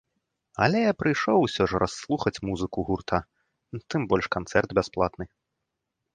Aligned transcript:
Але 0.67 0.79
прыйшоў 1.01 1.37
усё 1.47 1.63
ж 1.73 1.81
расслухаць 1.83 2.41
музыку 2.49 2.77
гурта, 2.89 3.17
тым 3.89 4.01
больш 4.15 4.25
канцэрт 4.39 4.69
бясплатны. 4.81 5.25